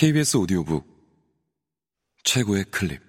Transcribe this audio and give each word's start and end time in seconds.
KBS 0.00 0.36
오디오북 0.36 0.86
최고의 2.22 2.66
클립. 2.66 3.02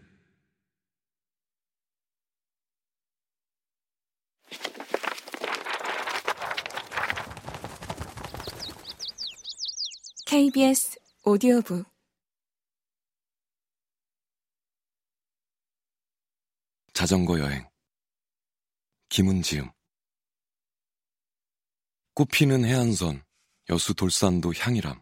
KBS 10.25 10.99
오디오북. 11.25 11.86
자전거 16.94 17.40
여행. 17.40 17.70
김은지음. 19.10 19.70
꽃피는 22.16 22.66
해안선 22.66 23.24
여수 23.70 23.94
돌산도 23.94 24.56
향이람 24.56 25.00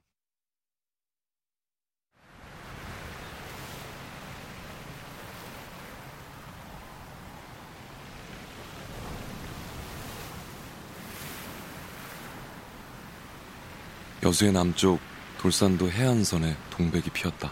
여수의 14.27 14.52
남쪽 14.52 14.99
돌산도 15.38 15.90
해안선에 15.90 16.58
동백이 16.72 17.12
피었다. 17.12 17.49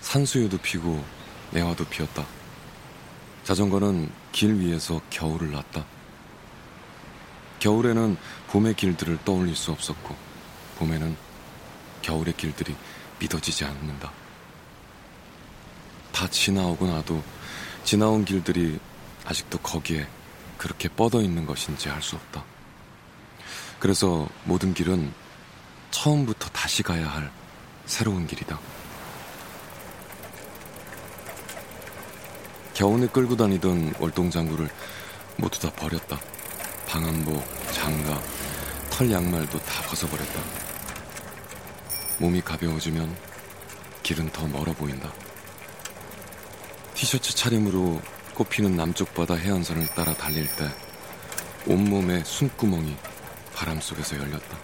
산수유도 0.00 0.58
피고 0.58 1.04
내화도 1.50 1.84
피었다. 1.86 2.24
자전거는 3.42 4.08
길 4.30 4.54
위에서 4.54 5.00
겨울을 5.10 5.50
났다. 5.50 5.84
겨울에는 7.58 8.16
봄의 8.50 8.74
길들을 8.74 9.18
떠올릴 9.24 9.56
수 9.56 9.72
없었고, 9.72 10.14
봄에는 10.78 11.16
겨울의 12.02 12.36
길들이 12.36 12.76
믿어지지 13.18 13.64
않는다. 13.64 14.12
다 16.12 16.28
지나오고 16.28 16.86
나도 16.86 17.20
지나온 17.82 18.24
길들이 18.24 18.78
아직도 19.24 19.58
거기에 19.58 20.06
그렇게 20.56 20.88
뻗어 20.88 21.20
있는 21.20 21.46
것인지 21.46 21.90
알 21.90 22.00
수 22.00 22.14
없다. 22.14 22.55
그래서 23.78 24.28
모든 24.44 24.74
길은 24.74 25.12
처음부터 25.90 26.48
다시 26.50 26.82
가야 26.82 27.08
할 27.08 27.30
새로운 27.86 28.26
길이다. 28.26 28.58
겨우내 32.74 33.06
끌고 33.08 33.36
다니던 33.36 33.94
월동장구를 33.98 34.68
모두 35.36 35.58
다 35.60 35.70
버렸다. 35.72 36.20
방한복, 36.86 37.42
장갑, 37.72 38.22
털 38.90 39.10
양말도 39.10 39.58
다 39.60 39.82
벗어버렸다. 39.82 40.40
몸이 42.18 42.40
가벼워지면 42.42 43.16
길은 44.02 44.30
더 44.30 44.46
멀어 44.46 44.72
보인다. 44.72 45.12
티셔츠 46.94 47.34
차림으로 47.34 48.00
꽃피는 48.34 48.76
남쪽 48.76 49.14
바다 49.14 49.34
해안선을 49.34 49.86
따라 49.88 50.14
달릴 50.14 50.46
때 50.56 50.68
온몸에 51.66 52.22
숨구멍이 52.24 52.96
바람 53.56 53.80
속에서 53.80 54.18
열렸다. 54.18 54.58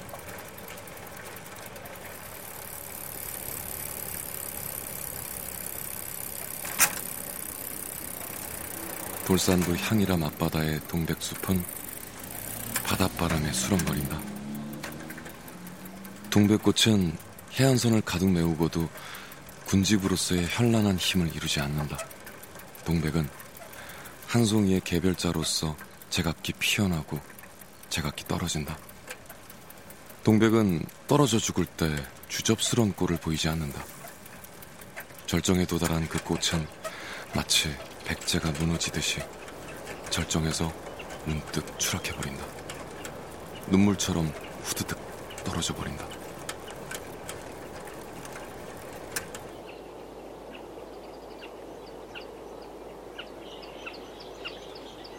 돌산도 9.25 9.75
향이라 9.75 10.17
앞바다의 10.27 10.83
동백숲은 10.89 11.65
바닷바람에 12.85 13.51
수렁거린다. 13.51 14.21
동백꽃은 16.29 17.17
해안선을 17.55 18.03
가득 18.03 18.29
메우고도 18.31 18.91
군집으로서의 19.65 20.49
현란한 20.49 20.99
힘을 20.99 21.35
이루지 21.35 21.61
않는다. 21.61 21.97
동백은 22.85 23.27
한 24.27 24.45
송이의 24.45 24.83
개별자로서 24.85 25.77
제각기 26.11 26.53
피어나고 26.59 27.32
제각기 27.93 28.25
떨어진다. 28.27 28.79
동백은 30.25 30.87
떨어져 31.07 31.39
죽을 31.39 31.67
때 31.67 31.95
주접스러운 32.27 32.95
꼴을 32.95 33.19
보이지 33.19 33.51
않는다. 33.51 33.85
절정에 35.27 35.67
도달한 35.67 36.09
그 36.09 36.19
꽃은 36.25 36.67
마치 37.35 37.69
백제가 38.07 38.51
무너지듯이 38.53 39.21
절정에서 40.09 40.73
문득 41.27 41.79
추락해버린다. 41.79 42.47
눈물처럼 43.69 44.27
후드득 44.63 44.99
떨어져 45.45 45.75
버린다. 45.75 46.07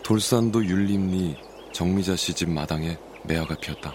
돌산도 0.03 0.65
율림리 0.65 1.52
정미자 1.73 2.15
씨 2.15 2.35
집 2.35 2.51
마당에 2.51 2.97
매화가 3.23 3.55
피었다. 3.55 3.93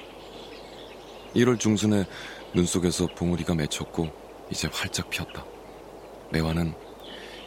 1월 1.36 1.58
중순에 1.60 2.04
눈 2.52 2.66
속에서 2.66 3.06
봉우리가 3.14 3.54
맺혔고 3.54 4.08
이제 4.50 4.68
활짝 4.72 5.08
피었다. 5.10 5.44
매화는 6.32 6.74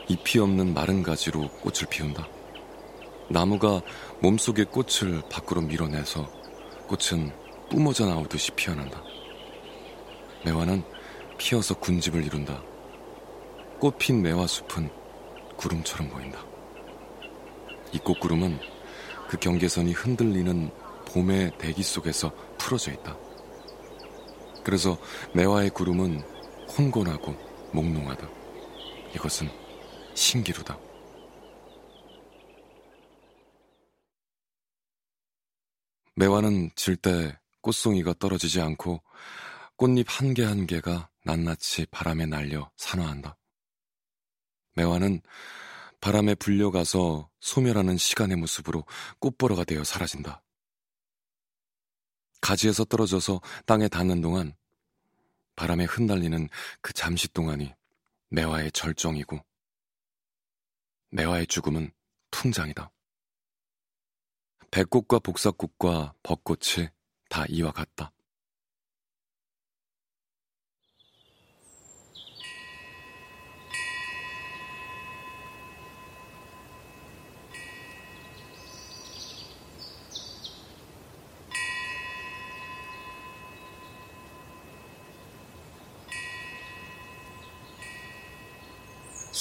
잎이 0.07 0.41
없는 0.41 0.73
마른 0.73 1.03
가지로 1.03 1.49
꽃을 1.61 1.89
피운다. 1.89 2.27
나무가 3.29 3.81
몸속의 4.21 4.65
꽃을 4.65 5.21
밖으로 5.29 5.61
밀어내서 5.61 6.29
꽃은 6.87 7.31
뿜어져 7.69 8.05
나오듯이 8.05 8.51
피어난다. 8.51 9.03
매화는 10.45 10.83
피어서 11.37 11.73
군집을 11.75 12.23
이룬다. 12.23 12.61
꽃핀 13.79 14.21
매화 14.21 14.47
숲은 14.47 14.89
구름처럼 15.57 16.09
보인다. 16.09 16.39
이 17.91 17.99
꽃구름은 17.99 18.59
그 19.31 19.37
경계선이 19.37 19.93
흔들리는 19.93 20.69
봄의 21.07 21.57
대기 21.57 21.83
속에서 21.83 22.33
풀어져 22.57 22.91
있다. 22.91 23.17
그래서 24.61 24.97
매화의 25.33 25.69
구름은 25.69 26.19
혼곤하고 26.77 27.33
몽롱하다. 27.71 28.29
이것은 29.15 29.47
신기루다. 30.15 30.77
매화는 36.15 36.71
질 36.75 36.97
때 36.97 37.39
꽃송이가 37.61 38.15
떨어지지 38.19 38.59
않고 38.59 39.01
꽃잎 39.77 40.07
한 40.09 40.33
개 40.33 40.43
한 40.43 40.67
개가 40.67 41.09
낱낱이 41.23 41.85
바람에 41.89 42.25
날려 42.25 42.69
산화한다. 42.75 43.37
매화는 44.75 45.21
바람에 46.01 46.35
불려가서 46.35 47.29
소멸하는 47.39 47.95
시간의 47.95 48.35
모습으로 48.37 48.85
꽃보라가 49.19 49.63
되어 49.63 49.83
사라진다. 49.83 50.43
가지에서 52.41 52.83
떨어져서 52.83 53.39
땅에 53.67 53.87
닿는 53.87 54.19
동안 54.19 54.55
바람에 55.55 55.85
흩날리는 55.85 56.49
그 56.81 56.91
잠시 56.93 57.31
동안이 57.31 57.73
매화의 58.29 58.71
절정이고 58.71 59.39
매화의 61.11 61.45
죽음은 61.45 61.91
통장이다. 62.31 62.91
백꽃과 64.71 65.19
복사꽃과 65.19 66.15
벚꽃이 66.23 66.87
다 67.29 67.45
이와 67.47 67.71
같다. 67.71 68.11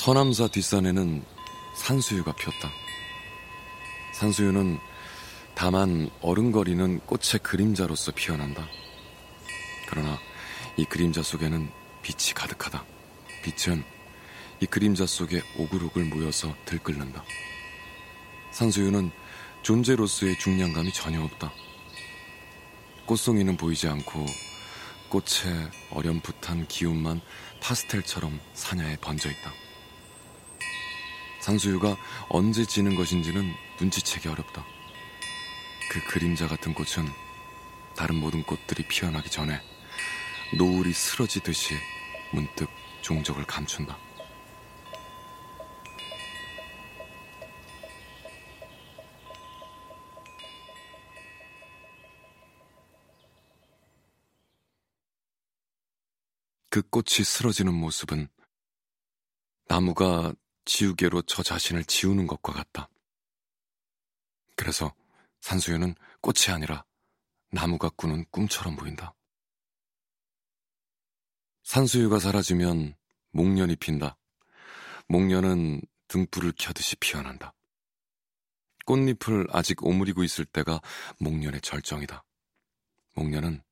서남사 0.00 0.48
뒷산에는 0.48 1.22
산수유가 1.74 2.32
피었다. 2.32 2.70
산수유는 4.14 4.78
다만 5.54 6.08
어른거리는 6.22 7.00
꽃의 7.00 7.40
그림자로서 7.42 8.12
피어난다. 8.12 8.66
그러나 9.90 10.18
이 10.78 10.86
그림자 10.86 11.22
속에는 11.22 11.70
빛이 12.00 12.32
가득하다. 12.34 12.82
빛은 13.42 13.84
이 14.60 14.64
그림자 14.64 15.04
속에 15.04 15.42
오글오글 15.58 16.06
모여서 16.06 16.56
들끓는다. 16.64 17.22
산수유는 18.52 19.10
존재로서의 19.60 20.38
중량감이 20.38 20.94
전혀 20.94 21.22
없다. 21.22 21.52
꽃송이는 23.04 23.58
보이지 23.58 23.86
않고 23.86 24.24
꽃의 25.10 25.70
어렴풋한 25.90 26.68
기운만 26.68 27.20
파스텔처럼 27.60 28.40
사냐에 28.54 28.96
번져 28.96 29.28
있다. 29.30 29.52
상수유가 31.40 31.96
언제 32.28 32.64
지는 32.64 32.94
것인지는 32.94 33.52
눈치채기 33.80 34.28
어렵다. 34.28 34.64
그 35.90 36.04
그림자 36.04 36.46
같은 36.46 36.72
꽃은 36.74 37.08
다른 37.96 38.16
모든 38.16 38.42
꽃들이 38.42 38.86
피어나기 38.86 39.28
전에 39.30 39.60
노을이 40.56 40.92
쓰러지듯이 40.92 41.74
문득 42.32 42.68
종적을 43.02 43.44
감춘다. 43.44 43.98
그 56.68 56.82
꽃이 56.82 57.24
쓰러지는 57.24 57.74
모습은 57.74 58.28
나무가 59.66 60.32
지우개로 60.64 61.22
저 61.22 61.42
자신을 61.42 61.84
지우는 61.84 62.26
것과 62.26 62.52
같다. 62.52 62.88
그래서 64.56 64.94
산수유는 65.40 65.94
꽃이 66.20 66.54
아니라 66.54 66.84
나무가 67.50 67.88
꾸는 67.90 68.24
꿈처럼 68.30 68.76
보인다. 68.76 69.14
산수유가 71.64 72.18
사라지면 72.18 72.94
목련이 73.32 73.76
핀다. 73.76 74.16
목련은 75.08 75.80
등불을 76.08 76.52
켜듯이 76.58 76.96
피어난다. 76.96 77.54
꽃잎을 78.86 79.46
아직 79.50 79.84
오므리고 79.84 80.24
있을 80.24 80.44
때가 80.44 80.80
목련의 81.18 81.60
절정이다. 81.60 82.24
목련은 83.14 83.62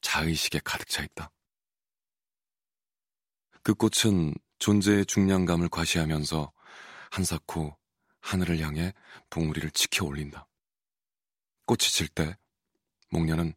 자의식에 0.00 0.60
가득 0.64 0.88
차 0.88 1.02
있다. 1.02 1.30
그 3.62 3.74
꽃은 3.74 4.34
존재의 4.58 5.06
중량감을 5.06 5.68
과시하면서 5.68 6.52
한사코 7.10 7.76
하늘을 8.20 8.60
향해 8.60 8.92
봉우리를 9.30 9.70
치켜 9.70 10.04
올린다. 10.04 10.46
꽃이 11.66 11.78
질 11.80 12.08
때 12.08 12.36
목련은 13.10 13.54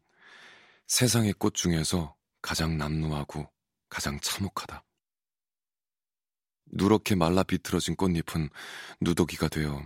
세상의 0.88 1.34
꽃 1.34 1.54
중에서 1.54 2.16
가장 2.42 2.78
남루하고 2.78 3.52
가장 3.90 4.20
참혹하다. 4.20 4.84
누렇게 6.74 7.16
말라 7.16 7.44
비틀어진 7.44 7.96
꽃잎은 7.96 8.50
누더기가 9.02 9.50
되어 9.50 9.82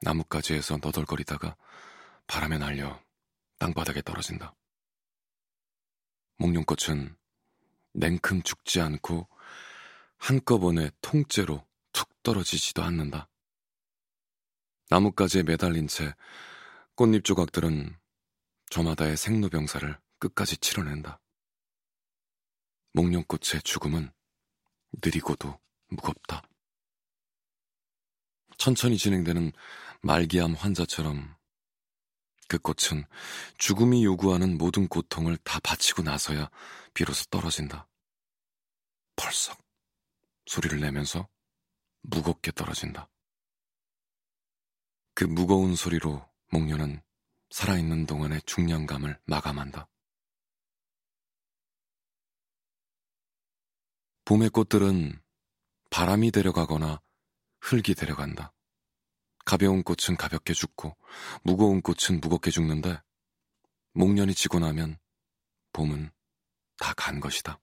나뭇가지에서 0.00 0.78
너덜거리다가 0.82 1.56
바람에 2.26 2.58
날려 2.58 3.02
땅바닥에 3.58 4.02
떨어진다. 4.02 4.54
목련꽃은 6.36 7.16
냉큼 7.94 8.42
죽지 8.42 8.80
않고 8.80 9.28
한꺼번에 10.18 10.90
통째로 11.00 11.66
툭 11.92 12.22
떨어지지도 12.22 12.82
않는다. 12.82 13.28
나뭇가지에 14.90 15.42
매달린 15.42 15.88
채 15.88 16.14
꽃잎 16.94 17.24
조각들은 17.24 17.96
저마다의 18.70 19.16
생로병사를 19.16 19.98
끝까지 20.18 20.56
치러낸다. 20.58 21.20
목련꽃의 22.92 23.62
죽음은 23.62 24.10
느리고도 25.02 25.58
무겁다. 25.88 26.42
천천히 28.56 28.98
진행되는 28.98 29.52
말기암 30.02 30.54
환자처럼 30.54 31.36
그 32.48 32.58
꽃은 32.58 33.04
죽음이 33.58 34.04
요구하는 34.04 34.58
모든 34.58 34.88
고통을 34.88 35.36
다 35.38 35.60
바치고 35.60 36.02
나서야 36.02 36.50
비로소 36.94 37.26
떨어진다. 37.26 37.86
펄썩 39.16 39.67
소리를 40.48 40.80
내면서 40.80 41.28
무겁게 42.02 42.50
떨어진다. 42.52 43.08
그 45.14 45.24
무거운 45.24 45.74
소리로 45.76 46.26
목련은 46.50 47.02
살아있는 47.50 48.06
동안의 48.06 48.42
중량감을 48.42 49.20
마감한다. 49.26 49.88
봄의 54.24 54.50
꽃들은 54.50 55.20
바람이 55.90 56.30
데려가거나 56.30 57.00
흙이 57.60 57.94
데려간다. 57.94 58.52
가벼운 59.44 59.82
꽃은 59.82 60.16
가볍게 60.18 60.52
죽고 60.52 60.96
무거운 61.42 61.80
꽃은 61.82 62.20
무겁게 62.20 62.50
죽는데 62.50 63.00
목련이 63.92 64.34
지고 64.34 64.58
나면 64.58 64.98
봄은 65.72 66.10
다 66.78 66.94
간 66.94 67.20
것이다. 67.20 67.58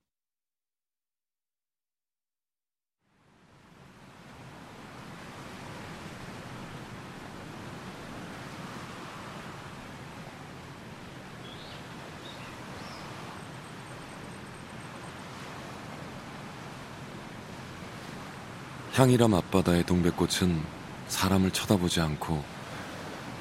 향이람 18.96 19.34
앞바다의 19.34 19.86
동백꽃은 19.88 20.64
사람을 21.10 21.52
쳐다보지 21.52 22.00
않고 22.00 22.42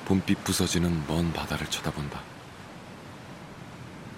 봄빛 0.05 0.43
부서지는 0.43 1.05
먼 1.07 1.33
바다를 1.33 1.69
쳐다본다. 1.69 2.21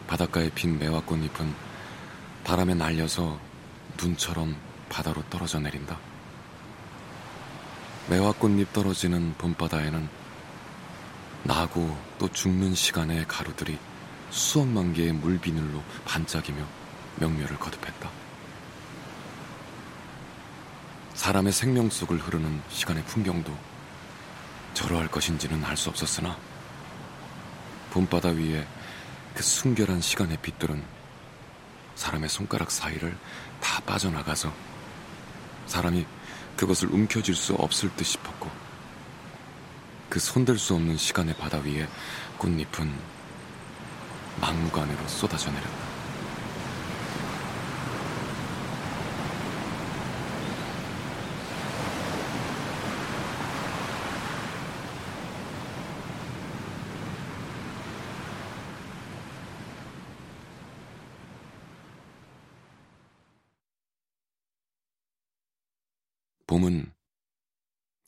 바닷가에 0.07 0.49
핀 0.55 0.79
매화 0.79 1.03
꽃잎은 1.03 1.55
바람에 2.43 2.73
날려서 2.73 3.39
눈처럼 4.03 4.57
바다로 4.89 5.23
떨어져 5.29 5.61
내린다. 5.61 5.99
매화 8.09 8.33
꽃잎 8.33 8.73
떨어지는 8.73 9.35
봄바다에는 9.37 10.09
나고 11.43 11.99
또 12.19 12.33
죽는 12.33 12.75
시간의 12.75 13.29
가루들이 13.29 13.79
수억만 14.31 14.95
개의 14.95 15.13
물비늘로 15.13 15.83
반짝이며 16.07 16.65
명료를 17.17 17.59
거듭했다. 17.59 18.26
사람의 21.17 21.51
생명 21.53 21.89
속을 21.89 22.19
흐르는 22.19 22.63
시간의 22.69 23.03
풍경도 23.07 23.53
저러할 24.75 25.09
것인지는 25.09 25.65
알 25.65 25.75
수 25.77 25.89
없었으나 25.89 26.37
봄바다 27.91 28.29
위에 28.29 28.67
그 29.35 29.43
순결한 29.43 30.03
시간의 30.03 30.37
빛들은 30.43 30.85
사람의 31.95 32.29
손가락 32.29 32.71
사이를 32.71 33.17
다 33.61 33.81
빠져나가서 33.81 34.53
사람이 35.67 36.07
그것을 36.55 36.93
움켜쥘 36.93 37.35
수 37.35 37.55
없을 37.55 37.91
듯 37.97 38.05
싶었고 38.05 38.51
그 40.11 40.21
손댈 40.21 40.59
수 40.59 40.75
없는 40.75 40.99
시간의 40.99 41.35
바다 41.37 41.59
위에 41.59 41.89
꽃잎은 42.37 42.93
막무가내로 44.43 45.09
쏟아져 45.09 45.51
내렸다. 45.51 45.86
봄은 66.47 66.93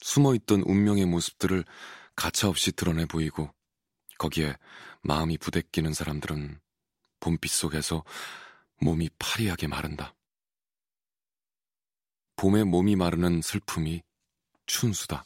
숨어있던 0.00 0.62
운명의 0.62 1.07
모습들을 1.07 1.64
가차없이 2.14 2.73
드러내 2.73 3.07
보이고 3.07 3.52
거기에 4.18 4.57
마음이 5.02 5.38
부대끼는 5.38 5.92
사람들은 5.95 6.61
봄빛 7.21 7.50
속에서 7.50 8.04
몸이 8.80 9.11
파리하게 9.18 9.66
마른다. 9.66 10.14
봄에 12.37 12.64
몸이 12.64 12.97
마르는 12.97 13.42
슬픔이 13.42 14.02
춘수다. 14.66 15.25